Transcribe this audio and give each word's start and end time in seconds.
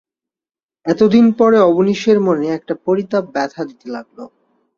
এতদিন 0.85 1.25
পরে 1.39 1.57
অবনীশের 1.69 2.17
মনে 2.19 2.45
একটা 2.49 2.73
পরিতাপ 2.85 3.23
ব্যথা 3.35 3.61
দিতে 3.69 3.87
লাগল। 3.89 4.17